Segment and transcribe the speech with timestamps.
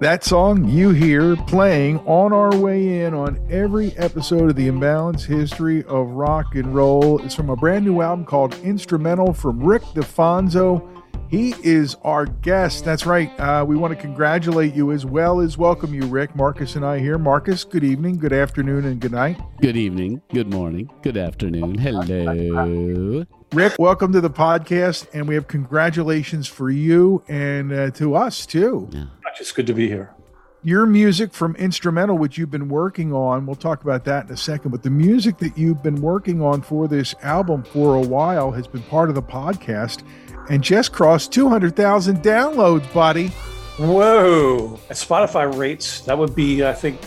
[0.00, 5.24] That song you hear playing on our way in on every episode of the Imbalance
[5.24, 9.82] History of Rock and Roll is from a brand new album called Instrumental from Rick
[9.96, 10.88] DiFonzo.
[11.28, 12.84] He is our guest.
[12.84, 13.28] That's right.
[13.40, 16.36] Uh, we want to congratulate you as well as welcome you, Rick.
[16.36, 17.18] Marcus and I here.
[17.18, 19.40] Marcus, good evening, good afternoon, and good night.
[19.60, 21.76] Good evening, good morning, good afternoon.
[21.76, 23.24] Hello.
[23.52, 28.46] Rick, welcome to the podcast, and we have congratulations for you and uh, to us
[28.46, 28.88] too.
[28.92, 29.04] Yeah.
[29.40, 30.14] It's good to be here.
[30.64, 34.36] Your music from Instrumental, which you've been working on, we'll talk about that in a
[34.36, 38.50] second, but the music that you've been working on for this album for a while
[38.50, 40.02] has been part of the podcast
[40.50, 43.28] and just crossed 200,000 downloads, buddy.
[43.78, 44.80] Whoa.
[44.90, 47.00] At Spotify rates, that would be, I think,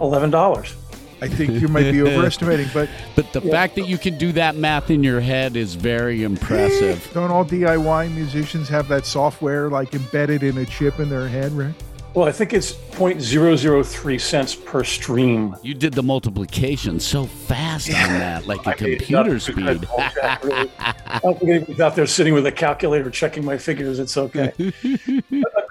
[0.00, 0.87] $11.
[1.20, 4.56] I think you might be overestimating, but But the fact that you can do that
[4.56, 7.10] math in your head is very impressive.
[7.14, 11.52] don't all DIY musicians have that software like embedded in a chip in their head,
[11.52, 11.74] right?
[12.14, 15.54] Well, I think it's 0.003 cents per stream.
[15.62, 19.86] You did the multiplication so fast on that, like a I made it computer speed.
[19.96, 23.98] I don't think anybody's out there sitting with a calculator checking my figures.
[23.98, 24.52] It's okay.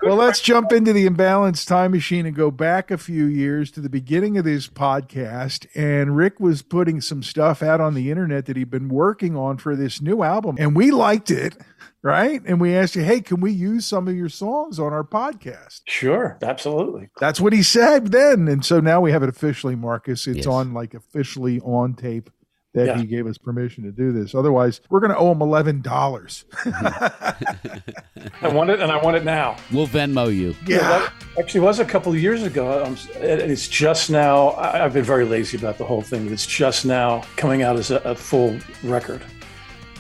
[0.08, 3.82] Well, let's jump into the imbalanced time machine and go back a few years to
[3.82, 5.68] the beginning of this podcast.
[5.76, 9.58] And Rick was putting some stuff out on the internet that he'd been working on
[9.58, 11.58] for this new album, and we liked it,
[12.04, 12.42] right?
[12.46, 15.82] And we asked you, hey, can we use some of your songs on our podcast?
[15.86, 17.10] Sure, absolutely.
[17.20, 18.48] That's what he said then.
[18.48, 20.26] And so now we have it officially, Marcus.
[20.26, 20.48] It's Yes.
[20.48, 22.30] on like officially on tape
[22.74, 22.98] that Yeah.
[22.98, 24.36] he gave us permission to do this.
[24.36, 26.44] Otherwise, we're going to owe him $11.
[28.42, 29.56] I want it, and I want it now.
[29.72, 30.56] We'll Venmo you.
[30.68, 30.80] yeah.
[30.80, 32.84] That actually was a couple of years ago.
[32.84, 34.50] Um, and it's just now.
[34.50, 36.32] I- I've been very lazy about the whole thing.
[36.32, 39.22] It's just now coming out as a, a full record.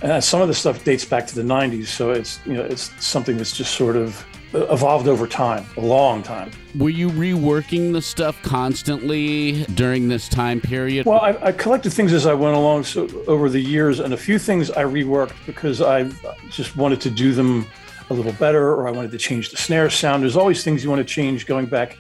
[0.01, 2.91] And some of the stuff dates back to the '90s, so it's you know it's
[3.03, 6.51] something that's just sort of evolved over time, a long time.
[6.75, 11.05] Were you reworking the stuff constantly during this time period?
[11.05, 14.17] Well, I, I collected things as I went along so, over the years, and a
[14.17, 16.09] few things I reworked because I
[16.49, 17.67] just wanted to do them
[18.09, 20.23] a little better, or I wanted to change the snare sound.
[20.23, 21.97] There's always things you want to change going back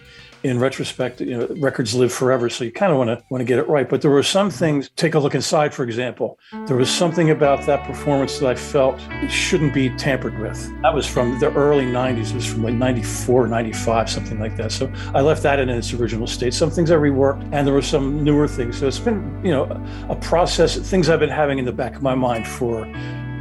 [0.47, 1.21] in retrospect.
[1.21, 3.67] You know, records live forever, so you kind of want to want to get it
[3.67, 3.87] right.
[3.87, 4.89] But there were some things.
[4.95, 6.39] Take a look inside, for example.
[6.65, 8.99] There was something about that performance that I felt
[9.29, 10.57] shouldn't be tampered with.
[10.81, 12.31] That was from the early 90s.
[12.31, 14.71] It was from like 94, 95, something like that.
[14.71, 16.53] So I left that in its original state.
[16.53, 18.77] Some things I reworked, and there were some newer things.
[18.77, 19.63] So it's been, you know,
[20.09, 22.85] a process, things I've been having in the back of my mind for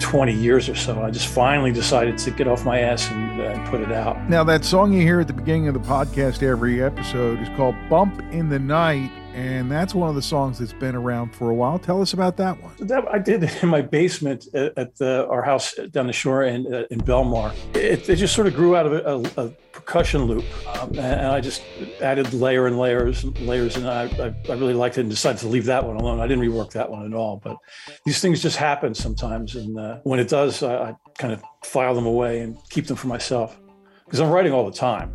[0.01, 1.03] 20 years or so.
[1.03, 4.29] I just finally decided to get off my ass and, uh, put it out.
[4.29, 7.75] Now, that song you hear at the beginning of the podcast every episode is called
[7.89, 11.55] Bump in the Night, and that's one of the songs that's been around for a
[11.55, 11.79] while.
[11.79, 12.73] Tell us about that one.
[12.79, 16.45] That I did it in my basement at, at the, our house down the shore
[16.45, 17.55] in, uh, in Belmar.
[17.75, 20.45] It, it just sort of grew out of a, a, a percussion loop,
[20.79, 21.63] um, and, and I just
[22.01, 25.39] added layer and layers and layers, and I, I, I really liked it and decided
[25.41, 26.19] to leave that one alone.
[26.19, 27.59] I didn't rework that one at all, but
[28.07, 31.95] these things just happen sometimes, and uh, when it does, I, I kind of file
[31.95, 33.61] them away and keep them for myself
[34.07, 35.15] because I'm writing all the time,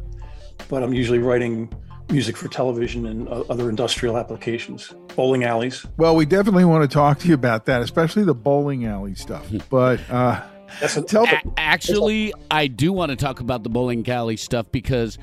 [0.70, 1.74] but I'm usually writing
[2.12, 5.86] music for television and uh, other industrial applications, bowling alleys.
[5.98, 9.48] Well, we definitely want to talk to you about that, especially the bowling alley stuff.
[9.70, 10.42] But uh,
[10.80, 14.72] That's a, tell A- actually, I do want to talk about the bowling alley stuff
[14.72, 15.18] because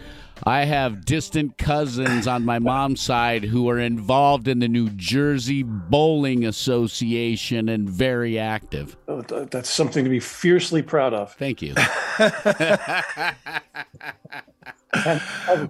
[0.44, 5.64] I have distant cousins on my mom's side who are involved in the New Jersey
[5.64, 8.96] Bowling Association and very active.
[9.08, 11.34] Oh, that's something to be fiercely proud of.
[11.34, 11.74] Thank you.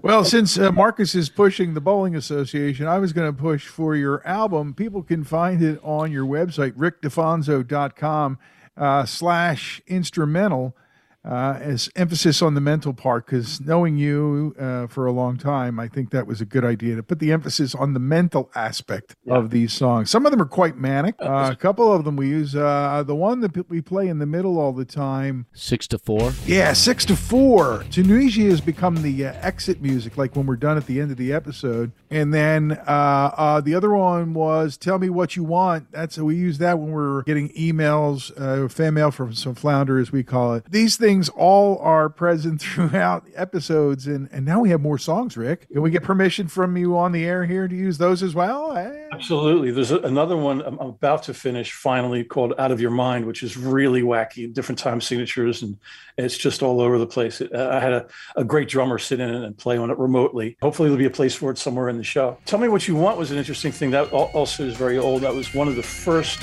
[0.02, 3.96] Well, since uh, Marcus is pushing the Bowling Association, I was going to push for
[3.96, 4.74] your album.
[4.74, 8.38] People can find it on your website, rickdifonzo.com
[8.76, 10.76] uh, slash instrumental,
[11.24, 15.78] uh, as emphasis on the mental part, because knowing you uh, for a long time,
[15.78, 19.14] I think that was a good idea to put the emphasis on the mental aspect
[19.28, 20.10] of these songs.
[20.10, 21.14] Some of them are quite manic.
[21.28, 22.56] Uh, a couple of them we use.
[22.56, 26.32] Uh, the one that we play in the middle all the time Six to four.
[26.46, 27.84] yeah, six to four.
[27.90, 31.18] Tunisia has become the uh, exit music, like when we're done at the end of
[31.18, 31.92] the episode.
[32.10, 36.36] And then uh, uh, the other one was "Tell Me What You Want." That's we
[36.36, 40.54] use that when we're getting emails, uh, fan mail from some flounder, as we call
[40.54, 40.64] it.
[40.70, 45.36] These things all are present throughout episodes, and and now we have more songs.
[45.36, 48.34] Rick, can we get permission from you on the air here to use those as
[48.34, 48.76] well?
[48.76, 49.08] Eh?
[49.12, 49.70] Absolutely.
[49.70, 53.42] There's another one I'm I'm about to finish finally called Out of Your Mind, which
[53.42, 55.78] is really wacky, different time signatures, and
[56.18, 57.40] it's just all over the place.
[57.40, 58.06] I had a,
[58.36, 60.58] a great drummer sit in and play on it remotely.
[60.60, 62.36] Hopefully, there'll be a place for it somewhere in the show.
[62.44, 63.90] Tell Me What You Want was an interesting thing.
[63.90, 65.22] That also is very old.
[65.22, 66.40] That was one of the first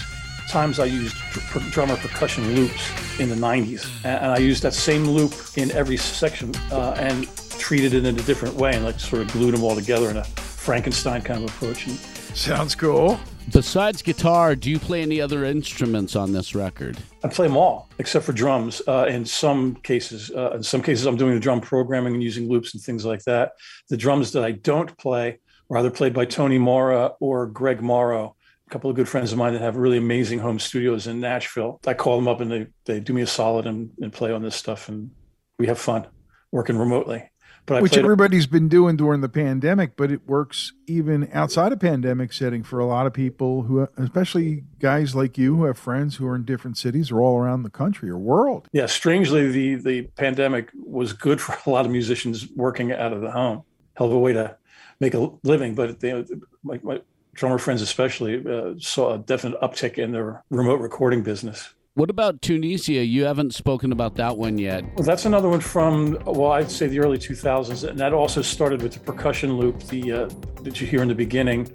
[0.49, 3.89] times I used per- drummer percussion loops in the 90s.
[4.03, 6.53] And, and I used that same loop in every section.
[6.71, 7.27] Uh, and
[7.57, 10.17] treated it in a different way and like sort of glued them all together in
[10.17, 11.87] a Frankenstein kind of approach.
[11.87, 11.97] And
[12.35, 13.19] Sounds cool.
[13.51, 16.97] Besides guitar, do you play any other instruments on this record?
[17.23, 18.81] I play them all except for drums.
[18.87, 22.49] Uh, in some cases, uh, in some cases, I'm doing the drum programming and using
[22.49, 23.53] loops and things like that.
[23.89, 25.39] The drums that I don't play
[25.69, 28.35] are either played by Tony Mora or Greg Morrow, a
[28.75, 31.79] couple of good friends of mine that have really amazing home studios in Nashville.
[31.87, 34.41] I call them up and they they do me a solid and, and play on
[34.41, 35.11] this stuff, and
[35.57, 36.05] we have fun
[36.51, 37.31] working remotely.
[37.65, 42.33] But which everybody's been doing during the pandemic, but it works even outside of pandemic
[42.33, 46.27] setting for a lot of people who, especially guys like you who have friends who
[46.27, 48.67] are in different cities or all around the country or world.
[48.73, 53.21] Yeah, strangely, the the pandemic was good for a lot of musicians working out of
[53.21, 53.63] the home.
[53.93, 54.57] Hell of a way to
[54.99, 56.25] make a living, but they,
[56.61, 56.99] my, my
[57.35, 61.73] drummer friends especially uh, saw a definite uptick in their remote recording business.
[61.93, 63.05] What about Tunisia?
[63.05, 64.83] You haven't spoken about that one yet.
[64.95, 67.87] Well, that's another one from, well, I'd say the early 2000s.
[67.87, 70.29] And that also started with the percussion loop the uh,
[70.63, 71.71] that you hear in the beginning.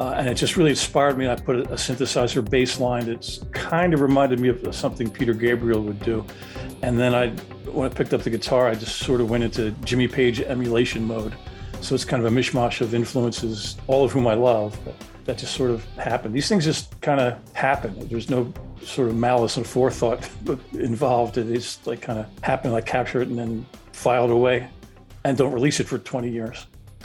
[0.00, 1.28] Uh, and it just really inspired me.
[1.28, 5.32] I put a, a synthesizer bass line that's kind of reminded me of something Peter
[5.32, 6.26] Gabriel would do.
[6.82, 7.28] And then I,
[7.70, 11.04] when I picked up the guitar, I just sort of went into Jimmy Page emulation
[11.04, 11.36] mode.
[11.82, 14.78] So it's kind of a mishmash of influences, all of whom I love.
[14.84, 14.94] But
[15.24, 16.32] that just sort of happened.
[16.32, 18.08] These things just kind of happen.
[18.08, 18.52] There's no
[18.82, 20.28] sort of malice and forethought
[20.72, 21.38] involved.
[21.38, 22.72] It just like kind of happen.
[22.72, 24.68] I capture it and then file it away,
[25.24, 26.66] and don't release it for 20 years.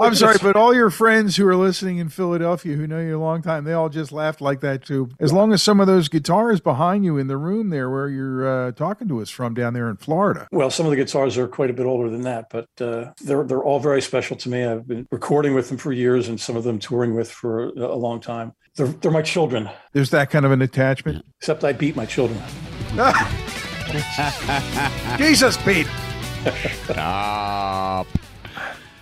[0.00, 3.20] I'm sorry, but all your friends who are listening in Philadelphia who know you a
[3.20, 5.10] long time, they all just laughed like that too.
[5.20, 8.68] As long as some of those guitars behind you in the room there where you're
[8.68, 10.48] uh, talking to us from down there in Florida.
[10.52, 13.44] Well, some of the guitars are quite a bit older than that, but uh, they're
[13.44, 14.64] they're all very special to me.
[14.64, 17.96] I've been recording with them for years, and some of them touring with for a
[17.96, 18.52] long time.
[18.76, 19.68] They're they're my children.
[19.92, 21.24] There's that kind of an attachment.
[21.38, 22.40] Except I beat my children.
[25.18, 25.86] Jesus, Pete.
[26.84, 28.06] Stop.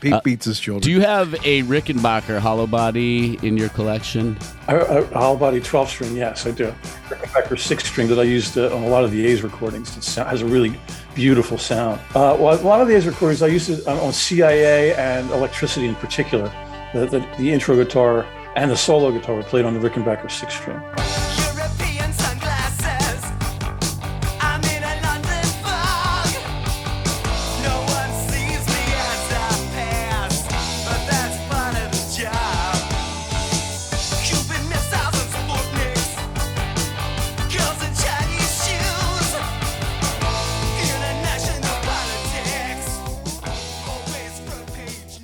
[0.02, 0.82] Pete uh, beats his children.
[0.82, 4.36] Do you have a Rickenbacker hollow body in your collection?
[4.66, 6.74] A, a hollow body 12 string, yes, I do.
[7.08, 9.96] Rickenbacker 6 string that I used uh, on a lot of the A's recordings.
[9.96, 10.76] It has a really
[11.14, 12.00] beautiful sound.
[12.16, 15.30] Uh, well, a lot of the A's recordings I used it on, on CIA and
[15.30, 16.52] electricity in particular.
[16.92, 18.26] The, the, the intro guitar
[18.56, 21.31] and the solo guitar were played on the Rickenbacker 6 string.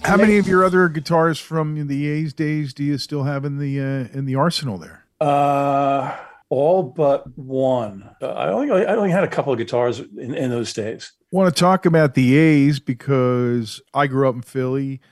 [0.08, 3.58] How many of your other guitars from the A's days do you still have in
[3.58, 5.04] the uh, in the arsenal there?
[5.20, 6.16] Uh,
[6.48, 8.08] all but one.
[8.22, 11.12] Uh, I only I only had a couple of guitars in, in those days.
[11.30, 15.02] I want to talk about the A's because I grew up in Philly.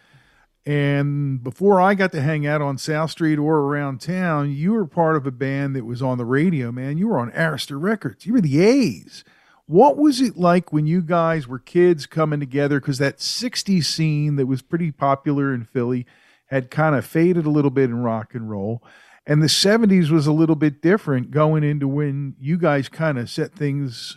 [0.64, 4.86] And before I got to hang out on South Street or around town, you were
[4.86, 6.96] part of a band that was on the radio, man.
[6.96, 8.24] You were on Arista Records.
[8.24, 9.24] You were the A's.
[9.66, 12.80] What was it like when you guys were kids coming together?
[12.80, 16.06] Because that 60s scene that was pretty popular in Philly
[16.46, 18.82] had kind of faded a little bit in rock and roll.
[19.26, 23.28] And the 70s was a little bit different going into when you guys kind of
[23.28, 24.16] set things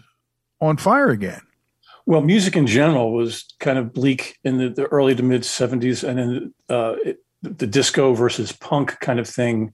[0.62, 1.42] on fire again.
[2.06, 6.08] Well, music in general was kind of bleak in the, the early to mid 70s.
[6.08, 9.74] And then uh, it, the disco versus punk kind of thing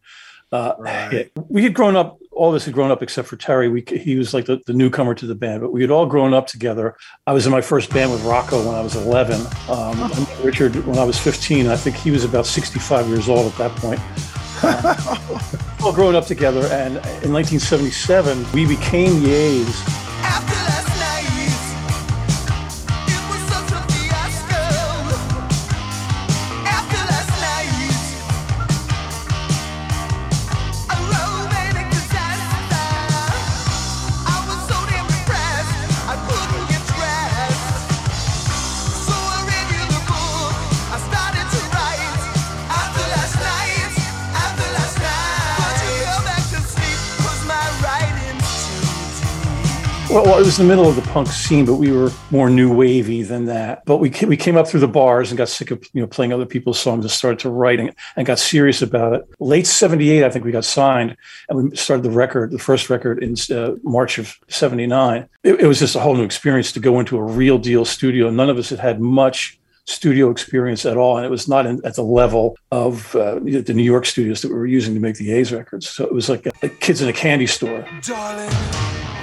[0.55, 1.31] uh, right.
[1.49, 3.67] We had grown up, all of us had grown up except for Terry.
[3.67, 6.33] We, he was like the, the, newcomer to the band, but we had all grown
[6.33, 6.95] up together.
[7.27, 9.41] I was in my first band with Rocco when I was 11.
[9.69, 11.67] Um, Richard when I was 15.
[11.67, 13.99] I think he was about 65 years old at that point.
[14.63, 14.95] Um,
[15.83, 16.61] all growing up together.
[16.71, 16.93] And
[17.23, 19.35] in 1977, we became the
[50.23, 53.21] well, it was the middle of the punk scene, but we were more new wavy
[53.21, 53.83] than that.
[53.85, 56.31] But we we came up through the bars and got sick of you know playing
[56.31, 59.27] other people's songs and started to writing and, and got serious about it.
[59.39, 61.17] Late '78, I think we got signed,
[61.49, 65.27] and we started the record, the first record in uh, March of '79.
[65.43, 68.29] It, it was just a whole new experience to go into a real deal studio.
[68.29, 71.81] None of us had had much studio experience at all, and it was not in,
[71.85, 75.17] at the level of uh, the New York studios that we were using to make
[75.17, 75.89] the A's records.
[75.89, 77.85] So it was like a, a kids in a candy store.
[78.01, 79.14] Darling.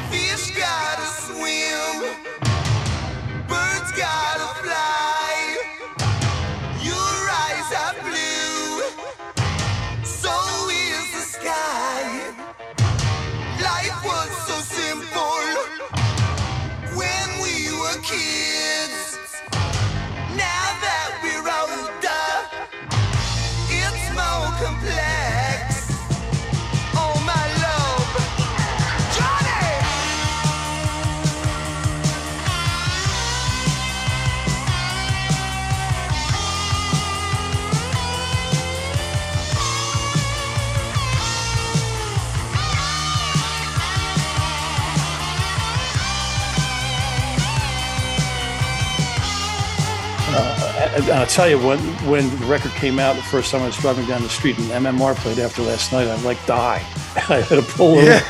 [50.94, 53.76] And I'll tell you, when when the record came out, the first time I was
[53.78, 56.76] driving down the street and MMR played after last night, I'm like die.
[57.16, 58.06] I had to pull over.
[58.06, 58.20] Yeah.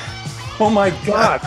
[0.60, 1.40] Oh my god!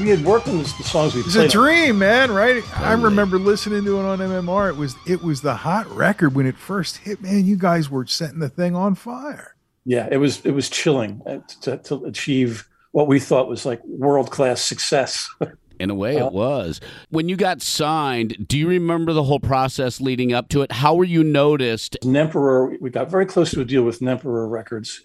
[0.00, 2.62] we had worked on this, the songs we played It's a dream, man, right?
[2.78, 4.68] I remember listening to it on MMR.
[4.68, 7.22] It was it was the hot record when it first hit.
[7.22, 9.54] Man, you guys were setting the thing on fire.
[9.84, 13.82] Yeah, it was it was chilling uh, to, to achieve what we thought was like
[13.84, 15.28] world class success.
[15.78, 16.80] In a way, it was.
[17.10, 20.72] When you got signed, do you remember the whole process leading up to it?
[20.72, 21.96] How were you noticed?
[22.02, 25.04] Nemperor, we got very close to a deal with Nemperor Records.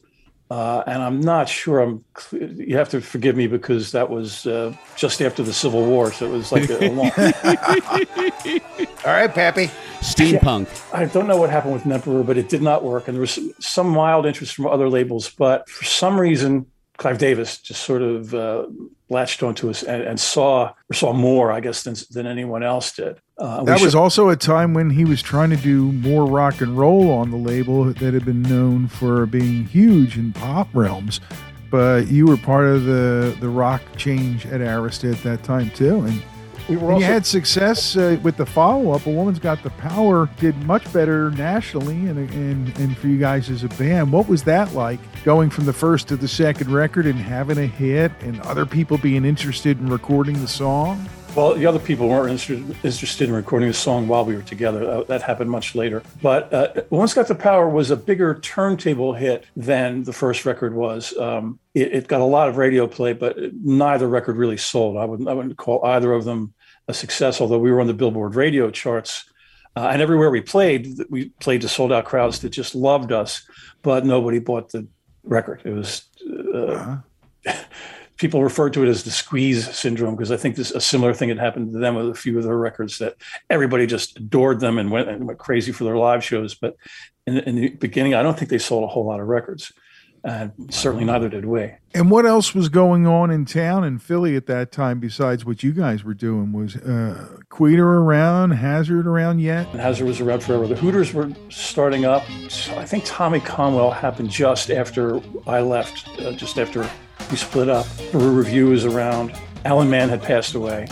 [0.49, 1.79] Uh, and I'm not sure.
[1.79, 2.03] I'm.
[2.31, 6.27] You have to forgive me because that was uh, just after the Civil War, so
[6.27, 7.11] it was like a, a long.
[9.05, 9.71] All right, Pappy.
[10.01, 10.67] Steampunk.
[10.93, 13.39] I don't know what happened with Nemperor, but it did not work, and there was
[13.59, 18.35] some mild interest from other labels, but for some reason, Clive Davis just sort of
[18.35, 18.67] uh,
[19.13, 22.91] latched onto us and, and saw or saw more, I guess, than than anyone else
[22.95, 23.21] did.
[23.37, 26.59] Uh, That was should- also a time when he was trying to do more rock
[26.61, 31.19] and roll on the label that had been known for being huge in pop realms.
[31.71, 36.01] But you were part of the the rock change at Arista at that time too,
[36.01, 36.21] and
[36.69, 39.05] we were And you had success uh, with the follow up.
[39.05, 43.49] A Woman's Got the Power did much better nationally and, and, and for you guys
[43.49, 44.11] as a band.
[44.11, 47.67] What was that like going from the first to the second record and having a
[47.67, 51.07] hit and other people being interested in recording the song?
[51.35, 55.03] Well, the other people weren't interested, interested in recording the song while we were together.
[55.05, 56.03] That happened much later.
[56.21, 60.75] But uh, Woman's Got the Power was a bigger turntable hit than the first record
[60.75, 61.17] was.
[61.17, 64.95] Um, it, it got a lot of radio play, but neither record really sold.
[64.95, 66.53] I wouldn't, I wouldn't call either of them
[66.87, 69.25] a success, although we were on the Billboard radio charts.
[69.75, 73.41] Uh, and everywhere we played, we played to sold out crowds that just loved us,
[73.81, 74.87] but nobody bought the
[75.23, 75.63] record.
[75.65, 76.03] It was.
[76.53, 76.97] Uh,
[78.23, 81.27] people refer to it as the squeeze syndrome because I think this a similar thing
[81.27, 83.17] had happened to them with a few of their records that
[83.49, 86.55] everybody just adored them and went and went crazy for their live shows.
[86.55, 86.77] But
[87.27, 89.73] in, in the beginning, I don't think they sold a whole lot of records,
[90.23, 91.73] and certainly neither did we.
[91.93, 95.61] And what else was going on in town in Philly at that time besides what
[95.61, 96.53] you guys were doing?
[96.53, 99.67] Was uh, Queter around, Hazard around yet?
[99.73, 100.65] And Hazard was around forever.
[100.65, 102.23] The Hooters were starting up.
[102.69, 106.89] I think Tommy Conwell happened just after I left, uh, just after
[107.31, 107.87] we split up.
[108.11, 109.33] Beru Revue was around.
[109.65, 110.87] Alan Mann had passed away.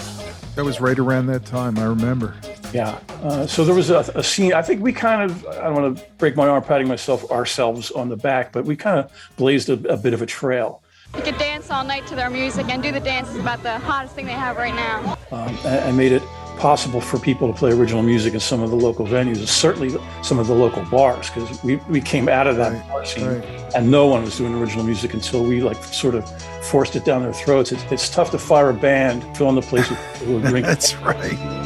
[0.55, 2.35] That was right around that time, I remember.
[2.73, 2.99] Yeah.
[3.21, 4.53] Uh, so there was a, a scene.
[4.53, 7.91] I think we kind of, I don't want to break my arm patting myself ourselves
[7.91, 10.83] on the back, but we kind of blazed a, a bit of a trail.
[11.15, 13.27] You could dance all night to their music and do the dance.
[13.27, 15.17] dances about the hottest thing they have right now.
[15.31, 16.23] um, and, and made it
[16.61, 19.89] possible for people to play original music in some of the local venues, and certainly
[20.21, 23.43] some of the local bars, because we, we came out of that bar scene right.
[23.73, 26.23] and no one was doing original music until we like sort of
[26.63, 27.71] forced it down their throats.
[27.71, 30.49] It's, it's tough to fire a band, fill in the place with people who are
[30.51, 30.69] drinking.
[30.69, 31.60] That's right.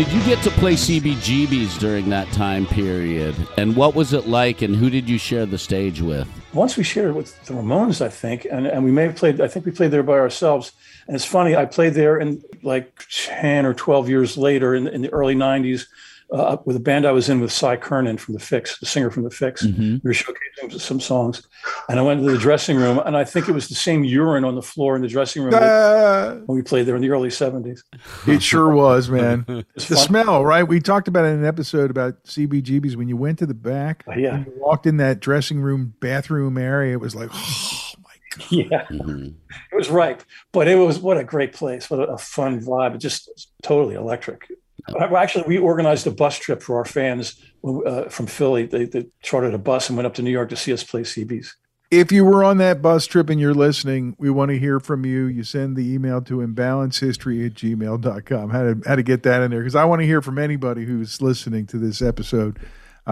[0.00, 3.34] Did you get to play CBGBs during that time period?
[3.58, 4.62] And what was it like?
[4.62, 6.26] And who did you share the stage with?
[6.54, 9.42] once we shared it with the Ramones, I think, and, and we may have played,
[9.42, 10.72] I think we played there by ourselves.
[11.06, 15.02] And it's funny, I played there in like 10 or 12 years later in, in
[15.02, 15.84] the early 90s
[16.32, 19.10] uh, with a band I was in with Cy Curnin from The Fixx, the singer
[19.10, 19.62] from The Fixx.
[19.64, 21.46] We were showcasing some songs.
[21.88, 24.44] And I went into the dressing room, and I think it was the same urine
[24.44, 27.30] on the floor in the dressing room Uh, when we played there in the early
[27.30, 27.80] 70s.
[28.28, 29.44] it sure was, man.
[29.74, 30.04] It's The fun.
[30.06, 30.62] smell, right?
[30.62, 32.96] We talked about it in an episode about CBGBs.
[32.96, 34.38] When you went to the back, Oh, yeah.
[34.38, 38.04] you walked in that dressing room, bathroom area, it was like, oh my
[38.36, 38.46] God.
[38.50, 40.24] Yeah, it was right.
[40.52, 41.90] But it was what a great place.
[41.90, 42.98] What a, a fun vibe.
[43.00, 43.28] Just
[43.62, 44.46] totally electric.
[44.88, 48.66] Well, Actually, we organized a bus trip for our fans uh, from Philly.
[48.66, 51.02] They, they chartered a bus and went up to New York to see us play
[51.02, 51.48] CBs.
[51.90, 55.04] If you were on that bus trip and you're listening, we want to hear from
[55.04, 55.26] you.
[55.26, 58.50] You send the email to imbalancehistory at gmail.com.
[58.50, 59.58] How to, how to get that in there?
[59.58, 62.60] Because I want to hear from anybody who's listening to this episode.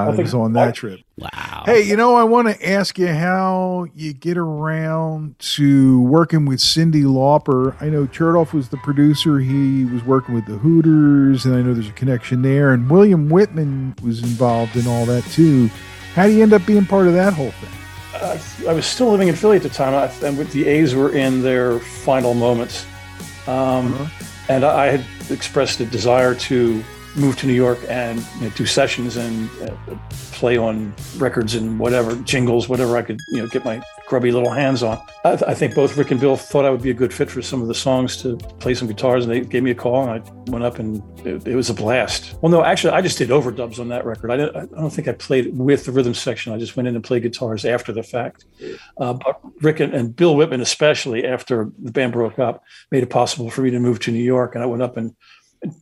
[0.07, 1.01] That was on that trip.
[1.17, 1.63] Wow.
[1.67, 6.61] Hey, you know, I want to ask you how you get around to working with
[6.61, 7.81] Cyndi Lauper.
[7.83, 9.39] I know Chertoff was the producer.
[9.41, 12.73] He was working with the Hooters, and I know there's a connection there.
[12.73, 15.69] And William Wittman was involved in all that too.
[16.15, 17.71] How do you end up being part of that whole thing?
[18.15, 18.39] Uh,
[18.69, 21.79] I was still living in Philly at the time, and the A's were in their
[21.79, 22.87] final moments.
[23.47, 24.11] Um,
[24.49, 26.83] And I I had expressed a desire to
[27.19, 29.75] move to New York and you know, do sessions and uh,
[30.33, 34.53] play on records and whatever jingles, whatever I could, you know, get my grubby little
[34.53, 35.01] hands on.
[35.25, 37.43] I, I think both Rick and Bill thought I would be a good fit for
[37.43, 40.11] some of the songs to play some guitars, and they gave me a call, and
[40.11, 42.37] I went up, and it, it was a blast.
[42.41, 44.31] Well, no, actually, I just did overdubs on that record.
[44.31, 46.53] I, didn't, I don't think I played with the rhythm section.
[46.53, 48.45] I just went in and played guitars after the fact.
[48.97, 53.11] Uh, but Rick and, and Bill Wittman, especially after the band broke up, made it
[53.11, 55.15] possible for me to move to New York, and I went up and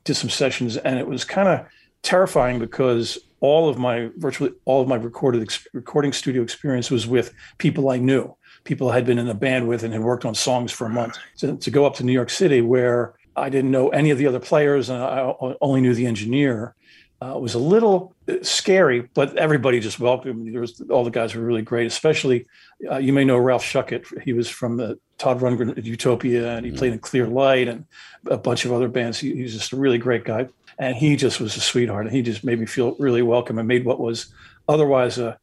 [0.04, 1.66] did some sessions, and it was kind of
[2.02, 7.06] terrifying because all of my virtually all of my recorded ex- recording studio experience was
[7.06, 10.25] with people I knew, people I had been in a band with and had worked
[10.25, 11.18] on songs for a month.
[11.38, 14.26] To, to go up to New York City where I didn't know any of the
[14.26, 16.75] other players and I only knew the engineer.
[17.23, 20.50] Uh, was a little uh, scary, but everybody just welcomed me.
[20.50, 22.47] There was all the guys were really great, especially
[22.91, 24.05] uh, you may know Ralph Shuckett.
[24.23, 27.87] He was from the Todd Rundgren Utopia, and he played in Clear Light and
[28.26, 29.19] a bunch of other bands.
[29.19, 30.49] He, he's just a really great guy,
[30.79, 32.05] and he just was a sweetheart.
[32.05, 34.26] And he just made me feel really welcome and made what was
[34.69, 35.39] otherwise a,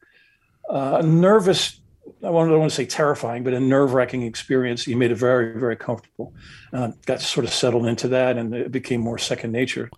[0.70, 1.80] a nervous.
[2.22, 4.84] I don't want to say terrifying, but a nerve-wracking experience.
[4.84, 6.34] He made it very, very comfortable.
[6.72, 9.90] Uh, got sort of settled into that, and it became more second nature.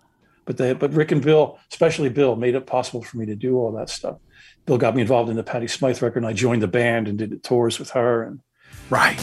[0.47, 3.57] But they, but Rick and Bill, especially Bill, made it possible for me to do
[3.57, 4.17] all that stuff.
[4.65, 7.17] Bill got me involved in the Patty Smyth record, and I joined the band and
[7.17, 8.23] did tours with her.
[8.23, 8.39] And
[8.89, 9.19] Right.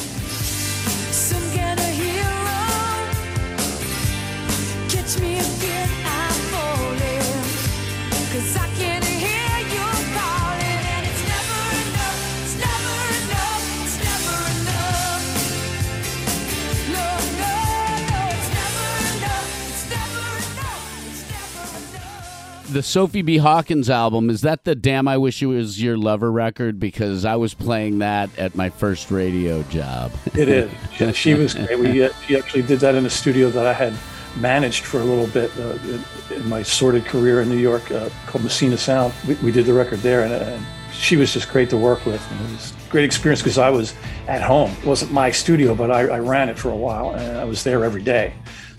[22.75, 23.39] The Sophie B.
[23.39, 26.81] Hawkins album is that the "Damn I Wish It Was Your Lover" record?
[26.81, 30.13] Because I was playing that at my first radio job.
[30.37, 30.71] it is.
[30.95, 31.79] She, she was great.
[31.79, 33.95] We, uh, she actually did that in a studio that I had
[34.37, 38.09] managed for a little bit uh, in, in my sordid career in New York uh,
[38.27, 39.13] called Messina Sound.
[39.27, 42.21] We, we did the record there, and, and she was just great to work with.
[42.31, 43.95] And it was a great experience because I was
[44.27, 44.71] at home.
[44.83, 47.63] It wasn't my studio, but I, I ran it for a while, and I was
[47.63, 48.35] there every day.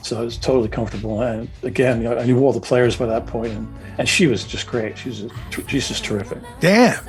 [0.06, 1.24] So I was totally comfortable.
[1.24, 4.68] And again, I knew all the players by that point, and, and she was just
[4.68, 4.96] great.
[5.00, 5.26] She's
[5.68, 6.44] she's just terrific.
[6.60, 7.04] Damn.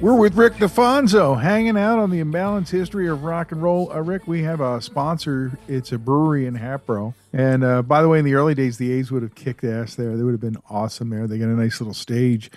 [0.00, 3.92] We're with Rick DiFonzo, hanging out on the imbalanced history of rock and roll.
[3.92, 5.56] Uh, Rick, we have a sponsor.
[5.68, 7.14] It's a brewery in Hatboro.
[7.32, 9.94] And uh, by the way, in the early days, the A's would have kicked ass
[9.94, 10.16] there.
[10.16, 11.28] They would have been awesome there.
[11.28, 12.50] They got a nice little stage.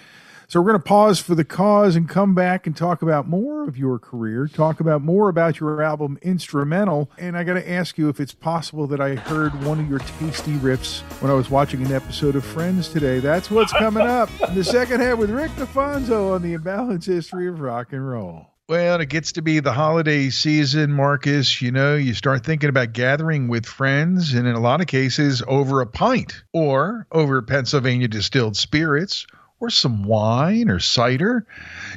[0.48, 3.68] So we're going to pause for the cause and come back and talk about more
[3.68, 7.10] of your career, talk about more about your album Instrumental.
[7.18, 10.00] And I got to ask you if it's possible that I heard one of your
[10.00, 13.20] tasty riffs when I was watching an episode of Friends today.
[13.20, 17.48] That's what's coming up in the second half with Rick DiFonzo on the imbalanced history
[17.48, 18.48] of rock and roll.
[18.70, 21.62] Well, it gets to be the holiday season, Marcus.
[21.62, 25.44] You know, you start thinking about gathering with friends, and in a lot of cases,
[25.48, 29.28] over a pint or over Pennsylvania distilled spirits
[29.64, 31.48] or some wine or cider.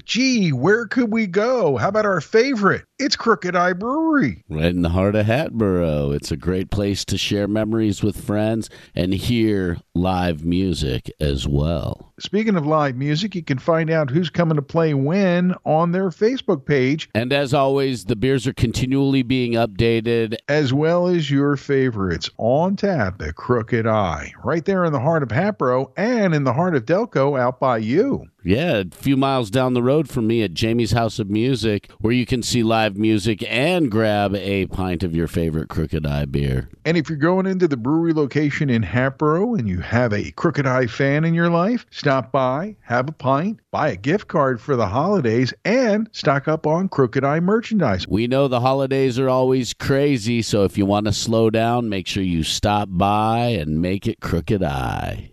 [0.04, 1.76] Gee, where could we go?
[1.76, 2.84] How about our favorite?
[3.00, 4.44] It's Crooked Eye Brewery.
[4.48, 6.12] Right in the heart of Hatboro.
[6.12, 12.12] It's a great place to share memories with friends and hear live music as well.
[12.18, 16.08] Speaking of live music, you can find out who's coming to play when on their
[16.08, 20.36] Facebook page, And as always, the beers are continually being updated.
[20.48, 25.22] as well as your favorites on tap at Crooked Eye, right there in the heart
[25.22, 28.24] of Hatboro and in the heart of Delco out by you.
[28.46, 32.12] Yeah, a few miles down the road from me at Jamie's House of Music, where
[32.12, 36.68] you can see live music and grab a pint of your favorite Crooked Eye beer.
[36.84, 40.64] And if you're going into the brewery location in Hatboro and you have a Crooked
[40.64, 44.76] Eye fan in your life, stop by, have a pint, buy a gift card for
[44.76, 48.06] the holidays, and stock up on Crooked Eye merchandise.
[48.06, 52.06] We know the holidays are always crazy, so if you want to slow down, make
[52.06, 55.32] sure you stop by and make it Crooked Eye.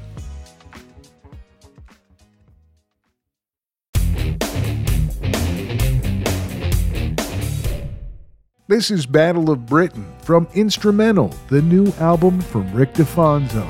[8.67, 13.67] This is Battle of Britain from Instrumental, the new album from Rick DiFonzo.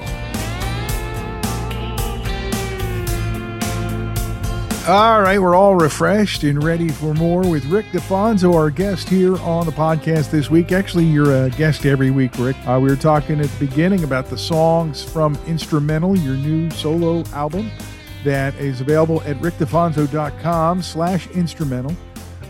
[4.88, 9.38] All right, we're all refreshed and ready for more with Rick DiFonzo, our guest here
[9.42, 10.72] on the podcast this week.
[10.72, 12.58] Actually, you're a guest every week, Rick.
[12.68, 17.24] Uh, we were talking at the beginning about the songs from Instrumental, your new solo
[17.34, 17.72] album
[18.24, 21.96] that is available at rickdifonzo.com slash instrumental.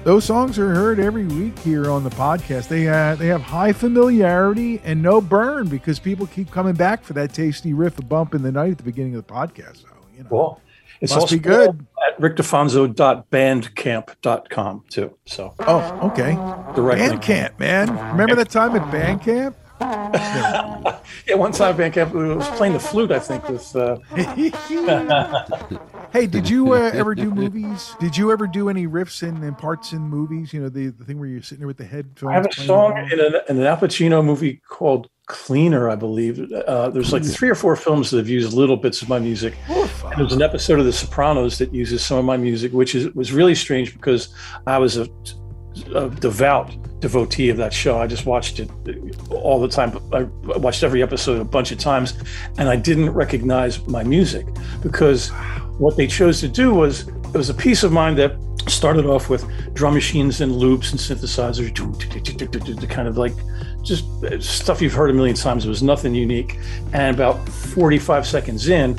[0.03, 2.67] Those songs are heard every week here on the podcast.
[2.67, 7.13] They uh, they have high familiarity and no burn because people keep coming back for
[7.13, 9.83] that tasty riff, a bump in the night at the beginning of the podcast.
[9.83, 9.87] So
[10.17, 10.59] you know, Cool.
[11.01, 11.85] It's Must also be good.
[12.07, 15.15] at rickdifonzo.bandcamp.com too.
[15.25, 16.33] So oh, okay.
[16.75, 17.07] directly.
[17.07, 17.89] Bandcamp, man.
[18.11, 19.53] Remember that time at Bandcamp?
[21.27, 23.97] Yeah, one time Bandcamp was playing the flute, I think, with uh,
[26.11, 27.95] Hey, did you uh, ever do movies?
[27.99, 30.51] Did you ever do any riffs and, and parts in movies?
[30.51, 32.31] You know, the, the thing where you're sitting there with the headphones.
[32.31, 36.51] I have a song in an, in an Al Pacino movie called Cleaner, I believe.
[36.51, 39.53] Uh, there's like three or four films that have used little bits of my music.
[39.69, 43.13] And there's an episode of The Sopranos that uses some of my music, which is
[43.15, 44.33] was really strange because
[44.67, 45.07] I was a,
[45.93, 47.97] a devout devotee of that show.
[47.97, 48.69] I just watched it
[49.29, 49.97] all the time.
[50.13, 50.23] I
[50.57, 52.13] watched every episode a bunch of times,
[52.57, 54.45] and I didn't recognize my music
[54.81, 55.29] because
[55.79, 58.35] what they chose to do was it was a piece of mine that
[58.67, 61.69] started off with drum machines and loops and synthesizers,
[62.89, 63.33] kind of like
[63.81, 64.05] just
[64.39, 65.65] stuff you've heard a million times.
[65.65, 66.59] It was nothing unique.
[66.93, 68.97] And about 45 seconds in,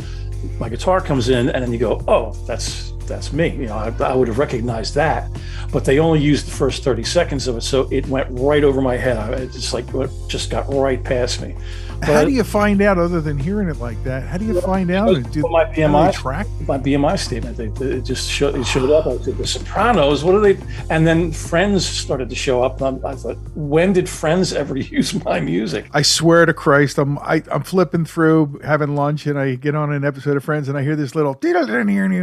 [0.58, 3.94] my guitar comes in, and then you go, "Oh, that's that's me." You know, I,
[4.00, 5.30] I would have recognized that,
[5.72, 8.80] but they only used the first 30 seconds of it, so it went right over
[8.80, 9.16] my head.
[9.16, 11.54] I, it just like it just got right past me.
[12.02, 14.24] How do you find out other than hearing it like that?
[14.24, 15.30] How do you find out?
[15.30, 16.46] Do, my how do they BMI track?
[16.66, 17.56] my BMI statement.
[17.56, 19.06] They, they just showed, it showed up.
[19.06, 20.24] I said, The Sopranos.
[20.24, 20.58] What are they?
[20.90, 22.80] And then Friends started to show up.
[22.80, 25.88] And I thought, when did Friends ever use my music?
[25.92, 29.92] I swear to Christ, I'm I, I'm flipping through having lunch and I get on
[29.92, 31.34] an episode of Friends and I hear this little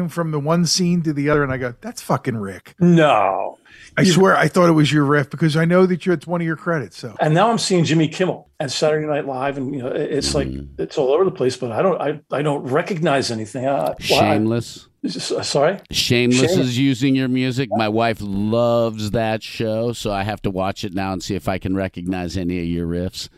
[0.09, 3.59] from the one scene to the other and I go, "That's fucking Rick." No.
[3.99, 6.41] I swear, I thought it was your riff because I know that you it's one
[6.41, 6.97] of your credits.
[6.97, 10.12] So And now I'm seeing Jimmy Kimmel and Saturday Night Live, and you know, it-
[10.12, 11.55] it's like it's all over the place.
[11.57, 13.65] But I don't, I, I don't recognize anything.
[13.67, 14.88] I, well, I- Shameless.
[15.05, 15.79] just- uh, sorry.
[15.91, 16.57] Shameless Shameless.
[16.57, 17.69] is using your music.
[17.71, 21.47] My wife loves that show, so I have to watch it now and see if
[21.47, 23.29] I can recognize any of your riffs.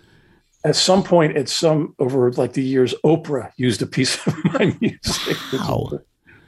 [0.64, 4.76] At some point, at some over like the years, Oprah used a piece of my
[4.80, 5.38] music.
[5.54, 6.00] Wow.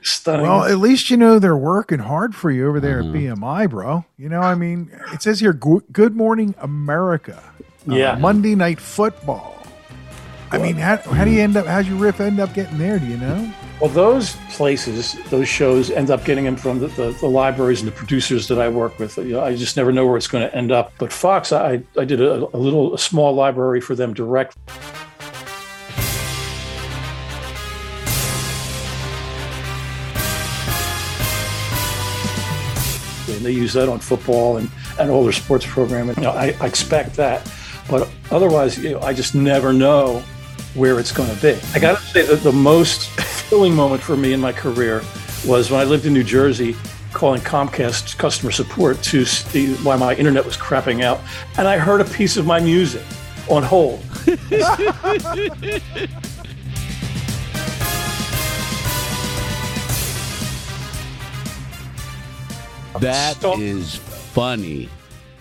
[0.04, 0.46] Stunning.
[0.46, 4.06] Well, at least you know they're working hard for you over there at BMI, bro.
[4.18, 7.42] You know, I mean, it says here, "Good Morning America."
[7.90, 8.16] uh, Yeah.
[8.16, 9.52] Monday Night Football.
[10.52, 11.66] I mean, how, how do you end up?
[11.66, 13.00] How's your riff end up getting there?
[13.00, 13.52] Do you know?
[13.80, 17.88] Well, those places, those shows end up getting them from the, the, the libraries and
[17.92, 19.18] the producers that I work with.
[19.18, 20.94] You know, I just never know where it's going to end up.
[21.00, 24.56] But Fox, I, I did a, a little a small library for them direct.
[33.34, 34.70] And they use that on football and,
[35.00, 36.16] and all their sports programming.
[36.18, 37.50] You know, I, I expect that.
[37.90, 40.24] But otherwise, you know, I just never know
[40.74, 41.60] where it's going to be.
[41.74, 45.04] I got to say that the most thrilling moment for me in my career
[45.46, 46.76] was when I lived in New Jersey
[47.12, 51.22] calling Comcast customer support to see why my internet was crapping out.
[51.58, 53.04] And I heard a piece of my music
[53.50, 54.04] on hold.
[63.04, 63.60] That Stop.
[63.60, 64.88] is funny.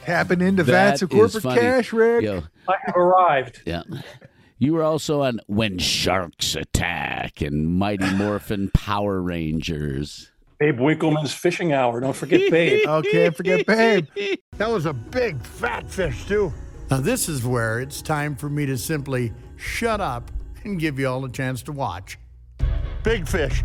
[0.04, 1.60] Tapping into That vats of corporate funny.
[1.60, 2.24] cash, Rick.
[2.24, 3.62] Yo, I have arrived.
[3.64, 3.82] yeah.
[4.58, 10.32] You were also on When Sharks Attack and Mighty Morphin Power Rangers.
[10.58, 12.00] Babe Winkelman's fishing hour.
[12.00, 12.84] Don't forget Babe.
[12.88, 14.06] Oh, can't forget Babe.
[14.58, 16.52] That was a big fat fish, too.
[16.90, 20.30] Now, this is where it's time for me to simply shut up
[20.64, 22.18] and give you all a chance to watch.
[23.04, 23.62] Big fish.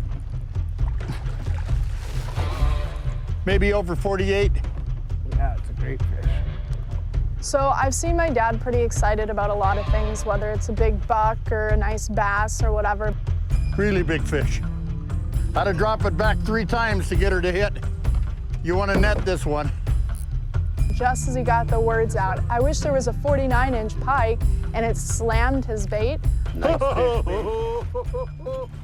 [3.48, 4.52] Maybe over 48.
[5.30, 6.30] Yeah, it's a great fish.
[7.40, 10.74] So I've seen my dad pretty excited about a lot of things, whether it's a
[10.74, 13.14] big buck or a nice bass or whatever.
[13.78, 14.60] Really big fish.
[15.54, 17.72] Had to drop it back three times to get her to hit.
[18.62, 19.72] You want to net this one.
[20.92, 24.42] Just as he got the words out, I wish there was a 49 inch pike
[24.74, 26.20] and it slammed his bait.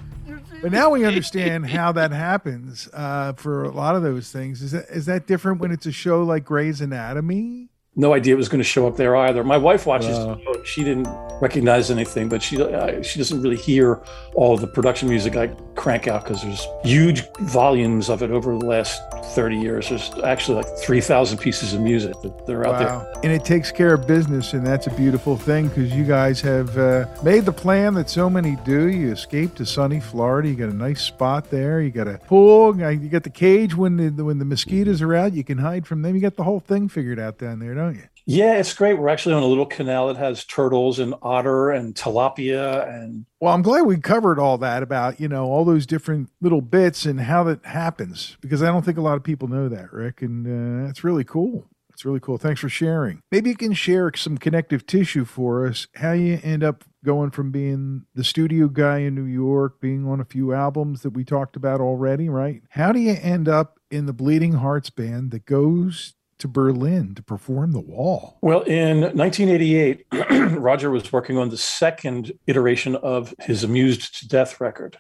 [0.65, 4.63] But now we understand how that happens uh, for a lot of those things.
[4.63, 7.69] Is that is that different when it's a show like Grey's Anatomy?
[7.97, 9.45] No idea it was going to show up there either.
[9.45, 10.17] My wife watches.
[10.17, 10.63] show.
[10.65, 11.07] She didn't
[11.41, 14.03] recognize anything, but she uh, she doesn't really hear
[14.35, 18.65] all the production music I crank out because there's huge volumes of it over the
[18.65, 19.01] last
[19.35, 19.89] 30 years.
[19.89, 23.21] There's actually like 3,000 pieces of music that, are out there.
[23.23, 26.77] And it takes care of business, and that's a beautiful thing because you guys have
[26.79, 28.89] uh, made the plan that so many do.
[28.89, 30.49] You escape to sunny Florida.
[30.49, 31.81] You got a nice spot there.
[31.81, 32.77] You got a pool.
[32.77, 35.33] You got the cage when the when the mosquitoes are out.
[35.33, 36.15] You can hide from them.
[36.15, 38.09] You got the whole thing figured out down there, don't you?
[38.27, 38.95] Yeah, it's great.
[38.95, 43.53] We're actually on a little canal that has turtles and otter and tilapia and Well,
[43.53, 47.21] I'm glad we covered all that about, you know, all those different little bits and
[47.21, 50.23] how that happens because I don't think a lot of people know that, Rick.
[50.23, 51.69] And uh, that's really cool.
[51.93, 52.39] It's really cool.
[52.39, 53.21] Thanks for sharing.
[53.31, 57.53] Maybe you can share some connective tissue for us, how you end up going from
[57.53, 61.55] being the studio guy in New York, being on a few albums that we talked
[61.55, 62.63] about already, right?
[62.71, 67.23] How do you end up in the Bleeding Hearts band that goes to Berlin to
[67.23, 68.37] perform The Wall?
[68.43, 70.07] Well, in 1988,
[70.59, 74.99] Roger was working on the second iteration of his Amused to Death record.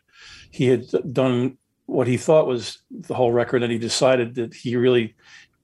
[0.51, 4.75] He had done what he thought was the whole record, and he decided that he
[4.75, 5.15] really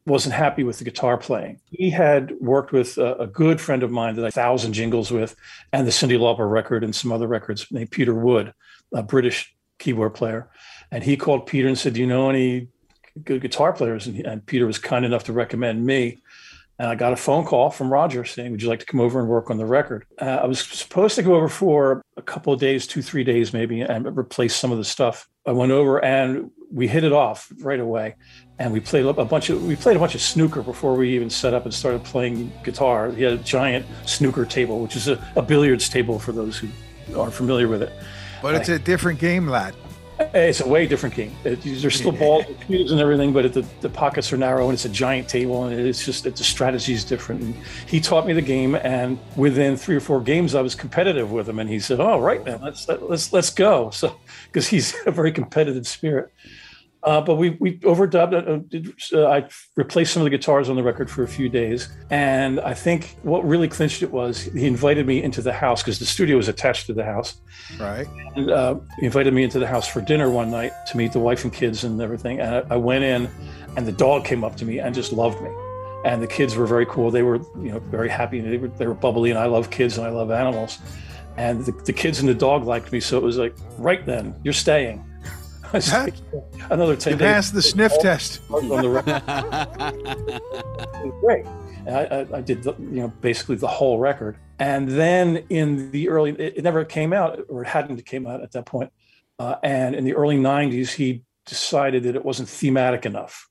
[0.05, 1.59] wasn't happy with the guitar playing.
[1.71, 5.35] He had worked with a, a good friend of mine that I thousand jingles with,
[5.73, 8.53] and the Cyndi Lauper record and some other records named Peter Wood,
[8.93, 10.51] a British keyboard player.
[10.91, 12.69] And he called Peter and said, Do you know any
[13.25, 14.07] good guitar players?
[14.07, 16.23] And, and Peter was kind enough to recommend me.
[16.79, 19.21] And I got a phone call from Roger saying, Would you like to come over
[19.21, 20.07] and work on the record?
[20.19, 23.53] Uh, I was supposed to go over for a couple of days, two, three days
[23.53, 25.29] maybe, and replace some of the stuff.
[25.47, 28.15] I went over and we hit it off right away.
[28.59, 31.29] And we played a bunch of we played a bunch of snooker before we even
[31.29, 33.11] set up and started playing guitar.
[33.11, 36.69] He had a giant snooker table, which is a, a billiards table for those who
[37.15, 37.93] aren't familiar with it.
[38.41, 39.75] But it's a different game, lad.
[40.21, 41.35] It's a way different game.
[41.45, 44.65] It, there's still balls and cubes and everything, but it, the, the pockets are narrow
[44.65, 47.41] and it's a giant table and it's just it, the strategy is different.
[47.41, 47.55] And
[47.87, 51.49] he taught me the game, and within three or four games, I was competitive with
[51.49, 51.59] him.
[51.59, 54.15] And he said, "Oh, right, man, let's let's let's go." So
[54.47, 56.33] because he's a very competitive spirit.
[57.03, 58.47] Uh, but we we overdubbed it.
[58.47, 61.49] Uh, did, uh, I replaced some of the guitars on the record for a few
[61.49, 65.83] days, and I think what really clinched it was he invited me into the house
[65.83, 67.41] because the studio was attached to the house.
[67.79, 68.07] Right.
[68.37, 71.21] And uh, he invited me into the house for dinner one night to meet the
[71.21, 72.41] wife and kids and everything.
[72.41, 73.31] And I, I went in,
[73.77, 75.51] and the dog came up to me and just loved me.
[76.05, 77.11] And the kids were very cool.
[77.11, 78.41] They were, you know, very happy.
[78.41, 80.79] They were, they were bubbly, and I love kids and I love animals.
[81.37, 84.35] And the, the kids and the dog liked me, so it was like, right then,
[84.43, 85.05] you're staying.
[85.73, 86.15] I was like,
[86.71, 87.27] another ten You days.
[87.27, 88.41] passed the sniff test.
[88.51, 89.23] on the record.
[89.95, 91.47] It was great.
[91.87, 94.37] And I, I, I did, the, you know, basically the whole record.
[94.59, 98.43] And then in the early, it, it never came out, or it hadn't came out
[98.43, 98.93] at that point.
[99.39, 103.49] Uh, and in the early '90s, he decided that it wasn't thematic enough.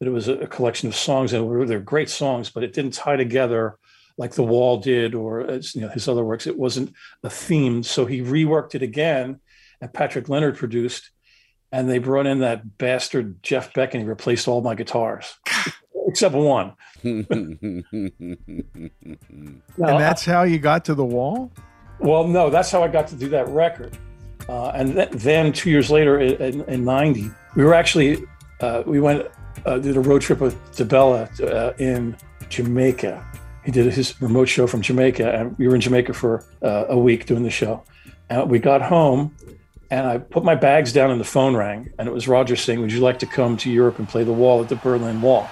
[0.00, 2.72] That it was a, a collection of songs, and were, they're great songs, but it
[2.72, 3.76] didn't tie together
[4.18, 6.46] like The Wall did, or as, you know, his other works.
[6.48, 9.38] It wasn't a theme, so he reworked it again,
[9.80, 11.10] and Patrick Leonard produced
[11.72, 15.38] and they brought in that bastard Jeff Beck and he replaced all my guitars
[16.06, 16.72] except one.
[17.02, 17.84] and
[19.76, 21.52] that's how you got to the wall?
[21.98, 23.96] Well, no, that's how I got to do that record.
[24.48, 28.24] Uh, and th- then two years later, in, in '90, we were actually
[28.60, 29.26] uh, we went
[29.66, 32.16] uh, did a road trip with DeBella uh, in
[32.48, 33.24] Jamaica.
[33.64, 36.98] He did his remote show from Jamaica, and we were in Jamaica for uh, a
[36.98, 37.82] week doing the show.
[38.30, 39.34] And we got home,
[39.90, 42.80] and I put my bags down, and the phone rang, and it was Roger saying,
[42.80, 45.48] "Would you like to come to Europe and play the Wall at the Berlin Wall?"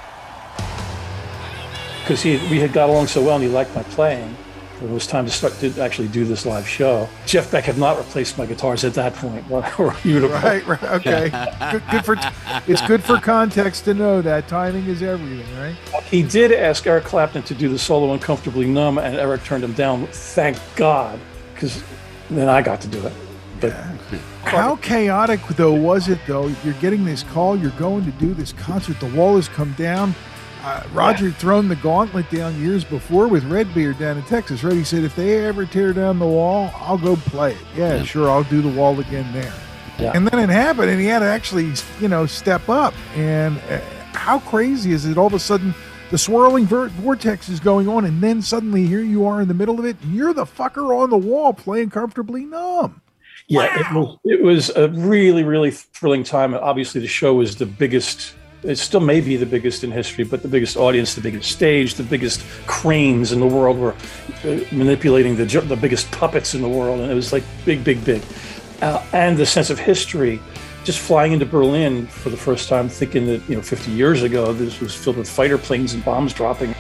[2.03, 4.37] Because he we had got along so well, and he liked my playing.
[4.81, 7.09] It was time to start to actually do this live show.
[7.27, 9.45] Jeff Beck had not replaced my guitars at that point.
[9.51, 11.31] or he would have Right, right, okay.
[11.73, 12.17] good, good for
[12.69, 15.75] it's good for context to know that timing is everything, right?
[16.05, 19.65] He did ask Eric Clapton to do the solo on Comfortably Numb, and Eric turned
[19.65, 20.07] him down.
[20.07, 21.19] Thank God,
[21.55, 21.83] because
[22.31, 23.13] then I got to do it.
[23.61, 23.75] But
[24.43, 26.49] How chaotic though was it though?
[26.65, 30.15] You're getting this call, you're going to do this concert, the wall has come down.
[30.63, 34.75] Uh, Roger had thrown the gauntlet down years before with Redbeard down in Texas, right?
[34.75, 37.59] He said, if they ever tear down the wall, I'll go play it.
[37.77, 39.55] Yeah, sure, I'll do the wall again there.
[39.99, 40.13] Yeah.
[40.15, 42.93] And then it happened, and he had to actually, you know, step up.
[43.15, 43.81] And uh,
[44.13, 45.17] how crazy is it?
[45.17, 45.75] All of a sudden,
[46.11, 49.55] the swirling ver- vortex is going on, and then suddenly here you are in the
[49.55, 53.01] middle of it, and you're the fucker on the wall playing comfortably numb.
[53.49, 56.55] Yeah, it was it was a really really thrilling time.
[56.55, 58.35] Obviously, the show was the biggest.
[58.63, 61.95] It still may be the biggest in history, but the biggest audience, the biggest stage,
[61.95, 63.95] the biggest cranes in the world were
[64.45, 68.05] uh, manipulating the the biggest puppets in the world, and it was like big, big,
[68.05, 68.23] big.
[68.83, 70.41] Uh, and the sense of history,
[70.85, 74.53] just flying into Berlin for the first time, thinking that you know 50 years ago
[74.53, 76.75] this was filled with fighter planes and bombs dropping.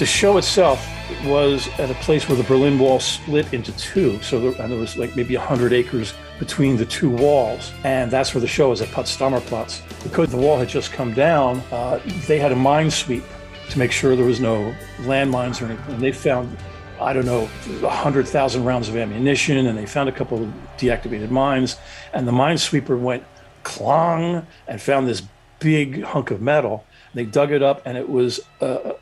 [0.00, 0.84] The show itself
[1.24, 4.20] was at a place where the Berlin Wall split into two.
[4.22, 7.72] So there, and there was like maybe 100 acres between the two walls.
[7.84, 9.82] And that's where the show was at Potsdamer Platz.
[10.02, 13.24] Because the wall had just come down, uh, they had a mine sweep
[13.70, 15.94] to make sure there was no landmines or anything.
[15.94, 16.56] And they found,
[17.00, 21.76] I don't know, 100,000 rounds of ammunition and they found a couple of deactivated mines.
[22.12, 23.24] And the minesweeper went
[23.62, 25.22] clong and found this
[25.58, 26.84] big hunk of metal.
[27.14, 28.94] They dug it up, and it was a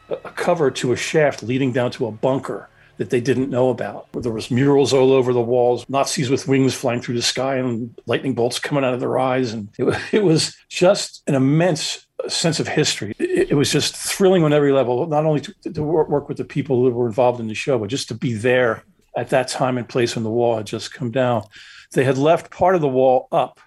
[0.45, 4.07] cover to a shaft leading down to a bunker that they didn't know about.
[4.13, 7.99] There was murals all over the walls, Nazis with wings flying through the sky, and
[8.07, 12.61] lightning bolts coming out of their eyes, and it, it was just an immense sense
[12.61, 13.15] of history.
[13.19, 15.07] It, it was just thrilling on every level.
[15.07, 17.89] Not only to, to work, with the people that were involved in the show, but
[17.89, 18.85] just to be there
[19.17, 21.43] at that time and place when the wall had just come down.
[21.93, 23.61] They had left part of the wall up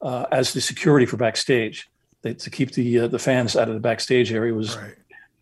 [0.00, 1.90] uh, as the security for backstage.
[2.22, 4.78] They, to keep the uh, the fans out of the backstage area was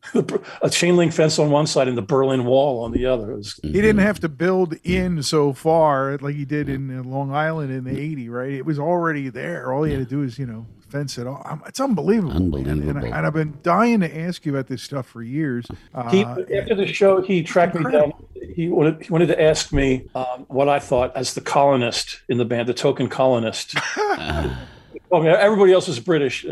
[0.63, 3.33] a chain link fence on one side and the Berlin Wall on the other.
[3.33, 7.03] It was, He didn't have to build in so far like he did in uh,
[7.03, 8.53] Long Island in the 80, right?
[8.53, 9.73] It was already there.
[9.73, 11.43] All he had to do is, you know, fence it off.
[11.45, 12.33] Um, It's unbelievable.
[12.33, 12.67] man.
[12.67, 13.15] And, Unbelievable.
[13.15, 15.67] And I've been dying to ask you about this stuff for years.
[15.93, 18.13] Uh, he, after the show, he tracked me down.
[18.55, 22.39] He wanted, he wanted to ask me um, what I thought as the colonist in
[22.39, 23.75] the band, the token colonist.
[25.11, 26.47] Well, I mean, everybody else was British.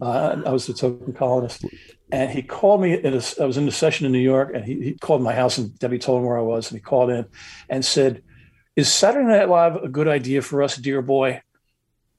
[0.00, 1.64] Uh, I was a token colonist.
[2.12, 2.94] And he called me.
[2.94, 5.34] In a, I was in a session in New York, and he, he called my
[5.34, 7.26] house, and Debbie told him where I was, and he called in
[7.68, 8.22] and said,
[8.76, 11.42] "Is Saturday Night Live a good idea for us, dear boy?"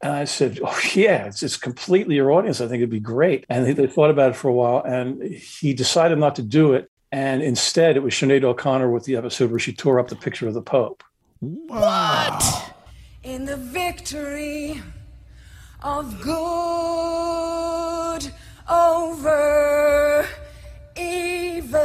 [0.02, 2.60] And I said, "Oh yeah, it's, it's completely your audience.
[2.60, 5.24] I think it'd be great." And they, they thought about it for a while, and
[5.24, 6.92] he decided not to do it.
[7.12, 10.48] And instead, it was Sinead O'Connor with the episode where she tore up the picture
[10.48, 11.04] of the Pope.
[11.40, 12.74] What?
[13.24, 14.82] In the victory
[15.86, 16.34] of good
[18.68, 20.28] over
[20.98, 21.76] evil.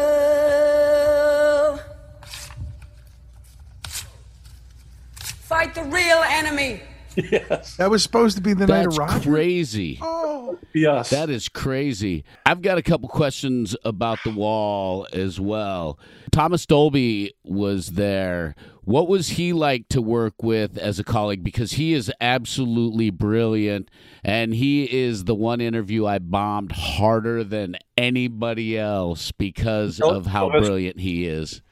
[5.15, 6.81] Fight the real enemy.
[7.17, 7.77] Yes.
[7.77, 9.31] That was supposed to be the night That's of Roger.
[9.31, 9.99] crazy.
[10.01, 11.11] Oh, yes.
[11.11, 12.25] That is crazy.
[12.47, 15.99] I've got a couple questions about the wall as well.
[16.33, 18.55] Thomas Dolby was there.
[18.91, 21.45] What was he like to work with as a colleague?
[21.45, 23.89] Because he is absolutely brilliant,
[24.25, 30.15] and he is the one interview I bombed harder than anybody else because Nope.
[30.17, 31.63] of how that's- brilliant he is.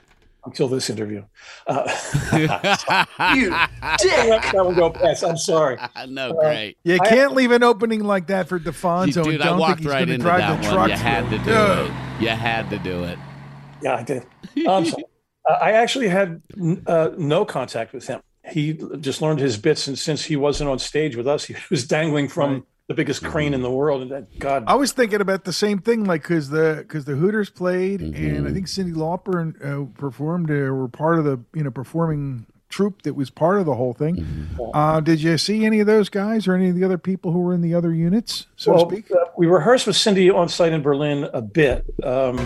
[0.44, 1.24] Until this interview.
[1.66, 1.82] Uh,
[3.34, 5.24] you That one go past.
[5.24, 5.76] I'm sorry.
[6.08, 6.76] no, great.
[6.84, 9.24] You can't leave an opening like that for DiFonzo.
[9.24, 10.74] Dude, and I don't think walked he's right gonna into drive that the one.
[10.76, 11.90] truck You had to do Dude.
[11.90, 12.22] it.
[12.22, 13.18] You had to do it.
[13.82, 14.22] Yeah, I did.
[14.68, 15.00] Um, so, uh,
[15.49, 16.42] I actually had
[16.86, 18.20] uh, no contact with him.
[18.51, 21.86] He just learned his bits, and since he wasn't on stage with us, he was
[21.86, 24.01] dangling from the biggest crane in the world.
[24.01, 27.16] And that, God, I was thinking about the same thing, like because the because the
[27.16, 28.36] Hooters played, Mm-hmm.
[28.36, 32.46] and I think Cyndi Lauper uh, performed, uh, were part of the you know performing
[32.70, 34.16] troupe that was part of the whole thing.
[34.16, 34.62] Mm-hmm.
[34.74, 37.40] Uh, did you see any of those guys or any of the other people who
[37.40, 39.11] were in the other units, so well, to speak?
[39.11, 41.84] uh, we rehearsed with Cyndi on site in Berlin a bit.
[42.03, 42.38] Um,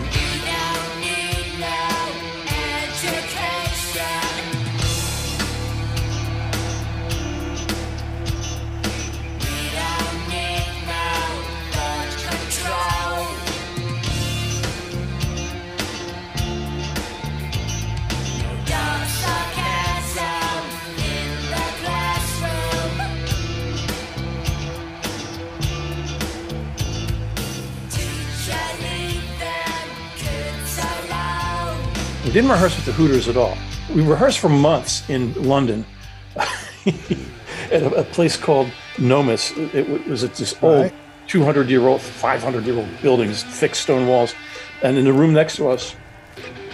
[32.33, 33.55] didn't rehearse with the Hooters at all.
[33.93, 35.85] We rehearsed for months in London
[36.35, 39.51] at a, a place called Nomis.
[39.55, 40.91] It, wa- was at this old
[41.27, 44.33] 200 year old, 500 year old buildings, thick stone walls.
[44.81, 45.95] And in the room next to us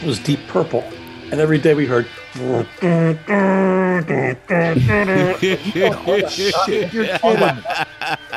[0.06, 0.84] was Deep Purple.
[1.32, 2.08] And every day we heard.
[5.76, 7.64] You're kidding.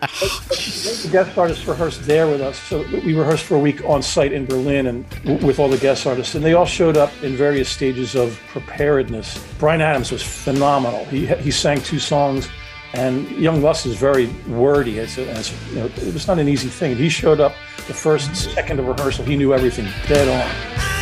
[0.00, 2.58] The guest artists rehearsed there with us.
[2.58, 6.06] So we rehearsed for a week on site in Berlin and with all the guest
[6.06, 6.34] artists.
[6.34, 9.42] And they all showed up in various stages of preparedness.
[9.58, 11.04] Bryan Adams was phenomenal.
[11.06, 12.48] He, he sang two songs.
[12.92, 14.98] And Young Lust is very wordy.
[14.98, 16.96] It's, a, it's you know, it was not an easy thing.
[16.96, 17.54] He showed up
[17.88, 19.24] the first second of rehearsal.
[19.24, 20.95] He knew everything dead on.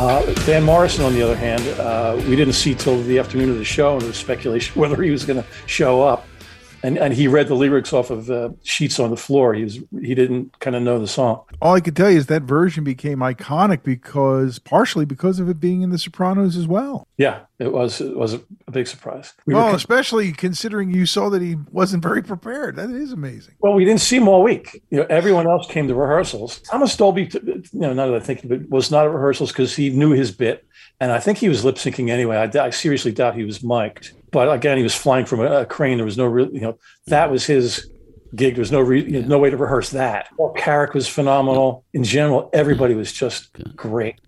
[0.00, 3.64] Uh, Morrison, on the other hand, uh, we didn't see till the afternoon of the
[3.66, 6.26] show, and there was speculation whether he was going to show up.
[6.82, 9.54] And and he read the lyrics off of uh, sheets on the floor.
[9.54, 11.42] He was he didn't kind of know the song.
[11.60, 15.60] All I can tell you is that version became iconic because partially because of it
[15.60, 17.06] being in The Sopranos as well.
[17.16, 19.34] Yeah, it was it was a, big surprise.
[19.46, 22.76] We well, were, especially considering you saw that he wasn't very prepared.
[22.76, 23.54] That is amazing.
[23.60, 24.82] well, we didn't see him all week.
[24.90, 26.60] You know, everyone else came to rehearsals.
[26.60, 29.76] Thomas Dolby, you know, now that I think of it, was not at rehearsals because
[29.76, 30.64] he knew his bit,
[31.00, 32.36] and I think he was lip syncing anyway.
[32.36, 34.12] I seriously doubt he was mic'd.
[34.30, 35.96] But again, he was flying from a, a crane.
[35.96, 37.90] There was no real, you know, that was his
[38.34, 38.54] gig.
[38.54, 40.28] There was no re- you know, no way to rehearse that.
[40.36, 41.84] Well, Carrack was phenomenal.
[41.94, 44.20] In general, everybody was just great.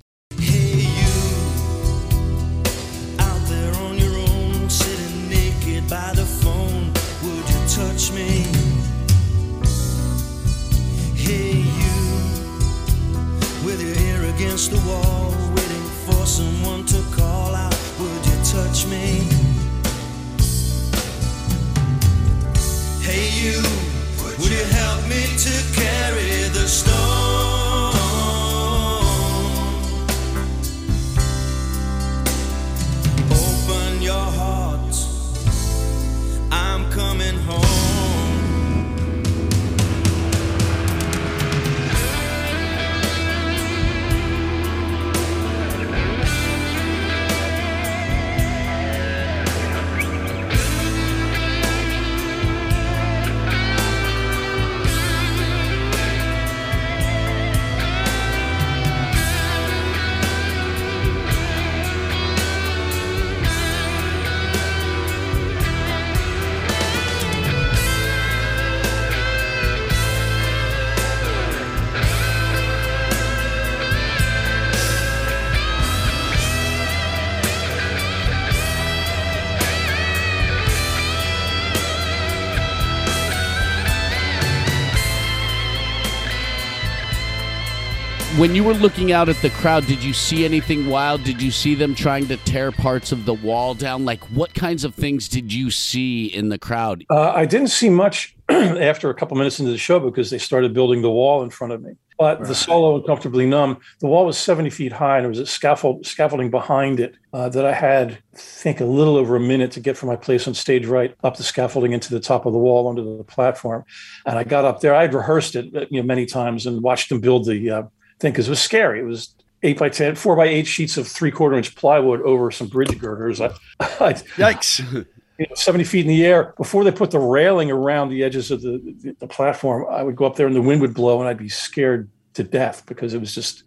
[88.42, 91.22] When you were looking out at the crowd, did you see anything wild?
[91.22, 94.04] Did you see them trying to tear parts of the wall down?
[94.04, 97.04] Like, what kinds of things did you see in the crowd?
[97.08, 100.74] Uh, I didn't see much after a couple minutes into the show because they started
[100.74, 101.92] building the wall in front of me.
[102.18, 105.38] But the solo on comfortably numb, the wall was 70 feet high and there was
[105.38, 109.40] a scaffold scaffolding behind it uh, that I had, I think, a little over a
[109.40, 112.44] minute to get from my place on stage right up the scaffolding into the top
[112.44, 113.84] of the wall onto the platform.
[114.26, 114.96] And I got up there.
[114.96, 117.82] I had rehearsed it uh, you know many times and watched them build the uh,
[118.22, 119.00] thing because it was scary.
[119.00, 122.50] It was eight by ten, four by eight sheets of three quarter inch plywood over
[122.50, 123.40] some bridge girders.
[123.40, 123.46] I,
[123.80, 125.06] I, Yikes.
[125.38, 128.50] you know, 70 feet in the air before they put the railing around the edges
[128.50, 131.20] of the, the, the platform i would go up there and the wind would blow
[131.20, 133.64] and i'd be scared to death because it was just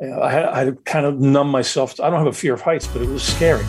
[0.00, 2.54] you know, I, had, I had kind of numb myself i don't have a fear
[2.54, 3.64] of heights but it was scary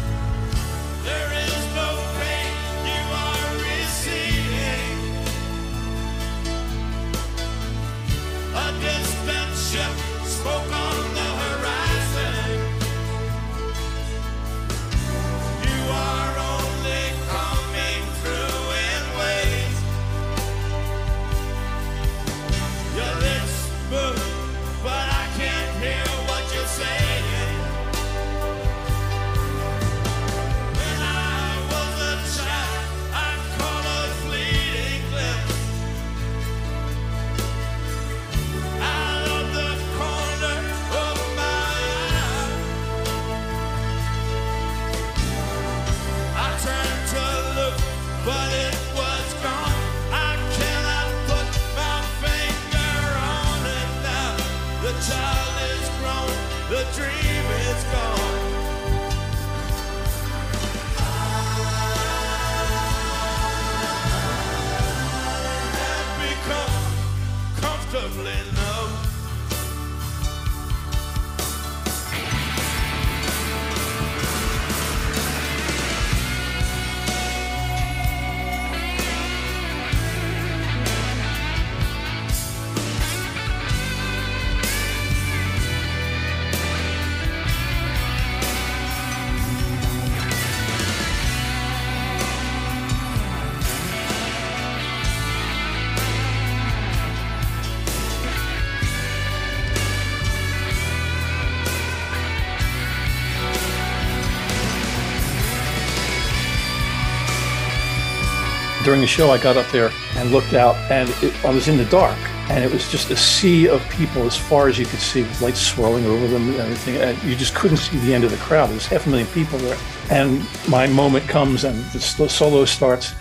[108.90, 111.78] during the show, I got up there and looked out, and it, I was in
[111.78, 112.18] the dark,
[112.50, 115.40] and it was just a sea of people as far as you could see, with
[115.44, 116.96] lights swirling over them and everything.
[116.96, 118.72] And you just couldn't see the end of the crowd.
[118.72, 119.78] There's half a million people there.
[120.10, 123.14] And my moment comes, and the the solo starts,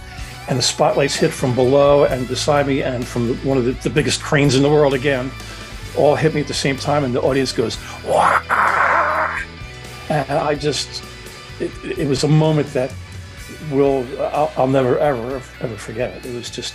[0.48, 3.90] and the spotlights hit from below and beside me, and from one of the, the
[3.90, 5.30] biggest cranes in the world again,
[5.98, 8.40] all hit me at the same time, and the audience goes, "Wah!"
[10.08, 11.04] And I just,
[11.60, 12.90] it, it was a moment that
[13.70, 16.26] will I'll, I'll never ever ever forget it.
[16.26, 16.74] It was just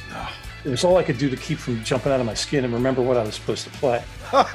[0.65, 2.73] it was all I could do to keep from jumping out of my skin and
[2.73, 4.03] remember what I was supposed to play.
[4.31, 4.49] Oh,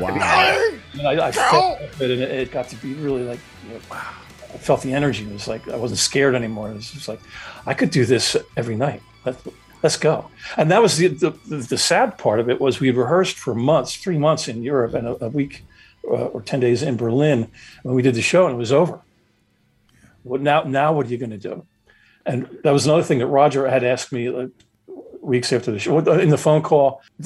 [0.00, 0.70] wow.
[0.98, 4.14] And I, I felt it, and it, got to be really like, you know, wow.
[4.52, 5.24] I felt the energy.
[5.24, 6.70] It was like I wasn't scared anymore.
[6.70, 7.20] It was just like
[7.66, 9.02] I could do this every night.
[9.24, 9.42] Let's,
[9.82, 10.30] let's go.
[10.56, 13.54] And that was the, the the sad part of it was we had rehearsed for
[13.54, 15.64] months, three months in Europe, and a, a week
[16.04, 17.48] uh, or ten days in Berlin
[17.82, 19.00] when we did the show, and it was over.
[20.24, 21.66] Well, now now what are you going to do?
[22.26, 24.50] And that was another thing that Roger had asked me like,
[25.22, 27.02] weeks after the show in the phone call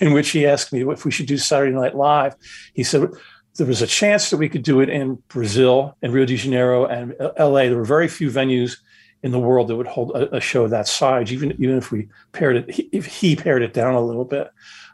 [0.00, 2.34] in which he asked me if we should do Saturday Night Live.
[2.74, 3.08] He said
[3.56, 6.86] there was a chance that we could do it in Brazil, in Rio de Janeiro,
[6.86, 7.68] and L.A.
[7.68, 8.78] There were very few venues
[9.22, 12.08] in the world that would hold a, a show that size, even even if we
[12.32, 14.50] pared it, if he pared it down a little bit.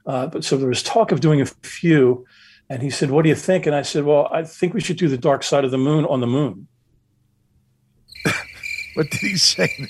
[0.06, 2.24] Uh, but so there was talk of doing a few,
[2.68, 4.98] and he said, "What do you think?" And I said, "Well, I think we should
[4.98, 6.68] do the Dark Side of the Moon on the Moon."
[8.94, 9.88] What did he say?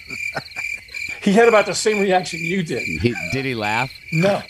[1.23, 2.83] He had about the same reaction you did.
[2.83, 3.93] He, did he laugh?
[4.13, 4.43] No.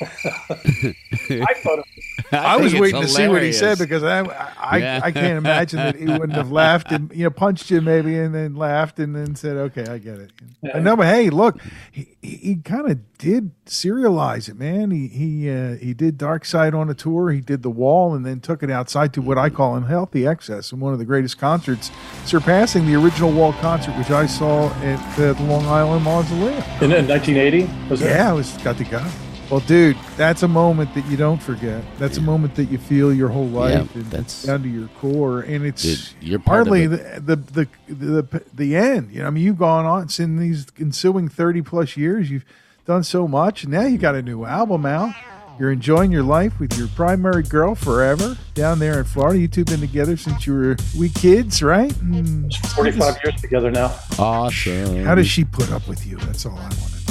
[0.00, 1.84] I thought it
[2.32, 5.00] I, was think it's waiting to see what he said because I I, Yeah.
[5.02, 8.34] I can't imagine that he wouldn't have laughed and you know punched you maybe and
[8.34, 10.32] then laughed and then said okay I get it.
[10.74, 14.90] I know, but hey, look, he, he, he kind of did serialize it, man.
[14.90, 17.30] He he uh, he did Dark Side on a tour.
[17.30, 20.72] He did the Wall and then took it outside to what I call unhealthy excess
[20.72, 21.90] and one of the greatest concerts,
[22.24, 26.62] surpassing the original Wall concert which I saw at the Long Island Mausoleum.
[26.80, 27.68] in, in 1980.
[27.90, 28.06] Was it?
[28.06, 29.04] Yeah, I was got to go.
[29.52, 31.84] Well, dude, that's a moment that you don't forget.
[31.98, 35.40] That's a moment that you feel your whole life and that's- down to your core,
[35.40, 37.26] and it's Dude, you're part of hardly it.
[37.26, 39.12] the, the the the the end.
[39.12, 42.30] You know, I mean, you've gone on in these ensuing thirty plus years.
[42.30, 42.46] You've
[42.86, 45.14] done so much, and now you got a new album out.
[45.60, 49.38] You're enjoying your life with your primary girl forever down there in Florida.
[49.38, 51.94] You two been together since you were wee kids, right?
[52.00, 53.94] And 45 years together now.
[54.18, 55.04] Awesome.
[55.04, 56.16] How does she put up with you?
[56.16, 57.01] That's all I want to know.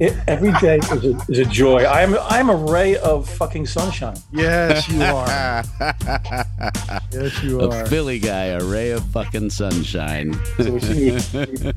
[0.00, 1.84] It, every day is a, is a joy.
[1.84, 4.16] I'm I'm a ray of fucking sunshine.
[4.30, 5.64] Yes, you are.
[7.12, 7.86] yes, you A are.
[7.86, 10.38] Philly guy, a ray of fucking sunshine.
[10.58, 11.10] So we see-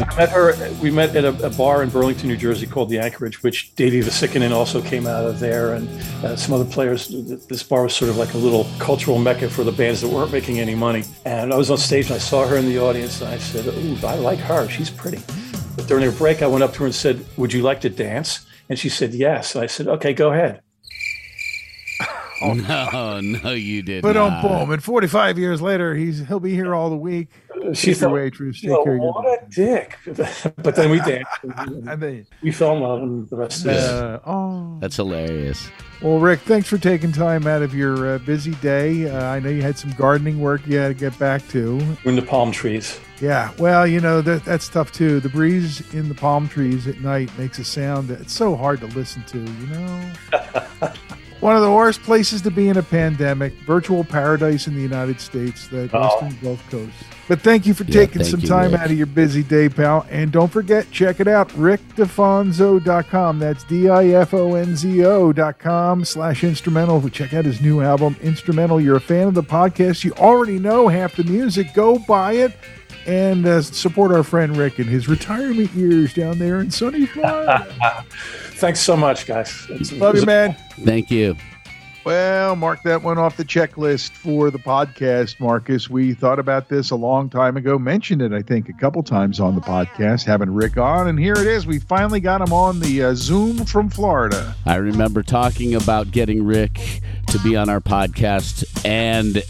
[0.00, 0.54] I met her.
[0.82, 4.00] We met at a, a bar in Burlington, New Jersey, called the Anchorage, which Davey
[4.02, 5.88] Vasikinen also came out of there, and
[6.22, 7.08] uh, some other players.
[7.46, 10.32] This bar was sort of like a little cultural mecca for the bands that weren't
[10.32, 11.04] making any money.
[11.24, 13.66] And I was on stage, and I saw her in the audience, and I said,
[13.68, 14.68] "Ooh, I like her.
[14.68, 15.22] She's pretty."
[15.86, 18.46] During a break, I went up to her and said, "Would you like to dance?"
[18.68, 20.60] And she said, "Yes." And I said, "Okay, go ahead."
[22.42, 24.42] no, no, you did But on not.
[24.42, 27.28] boom, and 45 years later, he's he'll be here all the week.
[27.74, 29.98] She's Take your waitress, take care of your what a dick.
[30.56, 31.30] but then we danced.
[31.88, 34.78] I mean, we fell in love, and the rest is uh, oh.
[34.80, 35.68] That's hilarious.
[36.00, 39.10] Well, Rick, thanks for taking time out of your uh, busy day.
[39.10, 41.80] Uh, I know you had some gardening work you had to get back to.
[42.04, 43.00] in the palm trees.
[43.20, 45.18] Yeah, well, you know that that's tough too.
[45.18, 48.86] The breeze in the palm trees at night makes a sound that's so hard to
[48.86, 49.38] listen to.
[49.38, 50.12] You know,
[51.40, 55.20] one of the worst places to be in a pandemic, virtual paradise in the United
[55.20, 56.00] States, the Oh.
[56.22, 56.92] Western Gulf Coast.
[57.28, 58.80] But thank you for Yeah, taking some you, time Rick.
[58.80, 60.06] out of your busy day, pal.
[60.10, 63.38] And don't forget, check it out, rickdifonzo.com.
[63.38, 67.06] That's D-I-F-O-N-Z-O dot com slash instrumental.
[67.10, 68.80] Check out his new album, Instrumental.
[68.80, 70.04] You're a fan of the podcast.
[70.04, 71.74] You already know half the music.
[71.74, 72.52] Go buy it
[73.06, 77.66] and uh, support our friend Rick in his retirement years down there in sunny Florida.
[78.58, 79.66] Thanks so much, guys.
[79.70, 80.56] It's- Love you, man.
[80.84, 81.36] Thank you.
[82.04, 85.90] Well, mark that one off the checklist for the podcast, Marcus.
[85.90, 89.40] We thought about this a long time ago, mentioned it, I think, a couple times
[89.40, 91.08] on the podcast, having Rick on.
[91.08, 91.66] And here it is.
[91.66, 94.54] We finally got him on the uh, Zoom from Florida.
[94.64, 99.42] I remember talking about getting Rick to be on our podcast and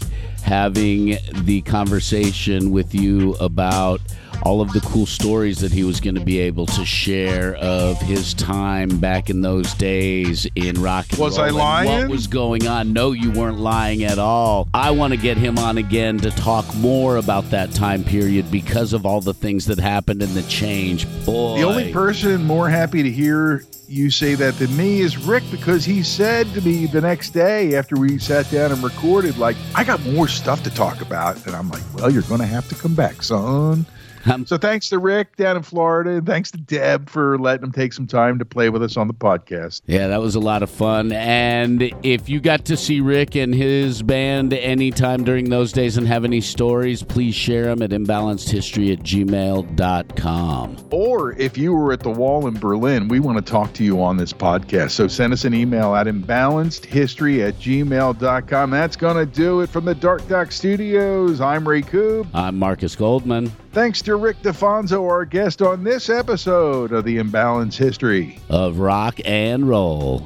[0.43, 4.01] having the conversation with you about
[4.43, 7.99] all of the cool stories that he was going to be able to share of
[8.01, 12.01] his time back in those days in rock and Was roll I lying?
[12.01, 12.93] What was going on?
[12.93, 14.67] No, you weren't lying at all.
[14.73, 18.93] I want to get him on again to talk more about that time period because
[18.93, 21.05] of all the things that happened and the change.
[21.25, 25.43] Boy, The only person more happy to hear you say that than me is Rick
[25.49, 29.57] because he said to me the next day after we sat down and recorded, like,
[29.73, 31.43] I got more stuff to talk about.
[31.47, 33.85] And I'm like, well, you're going to have to come back, son.
[34.29, 37.71] Um, so thanks to Rick down in Florida, and thanks to Deb for letting him
[37.71, 39.81] take some time to play with us on the podcast.
[39.87, 41.11] Yeah, that was a lot of fun.
[41.11, 46.07] And if you got to see Rick and his band anytime during those days and
[46.07, 50.77] have any stories, please share them at imbalancedhistory at gmail.com.
[50.91, 54.01] Or if you were at the wall in Berlin, we want to talk to you
[54.03, 54.91] on this podcast.
[54.91, 58.69] So send us an email at imbalancedhistory at gmail.com.
[58.69, 61.41] That's going to do it from the Dark Doc Studios.
[61.41, 62.27] I'm Ray Coob.
[62.33, 67.77] I'm Marcus Goldman Thanks to Rick DiFonzo, our guest on this episode of the Imbalance
[67.77, 68.39] History.
[68.49, 70.25] of Rock and Roll.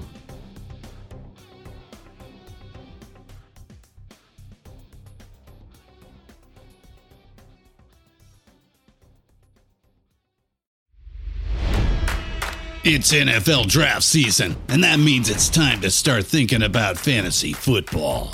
[12.85, 18.33] It's NFL draft season, and that means it's time to start thinking about fantasy football.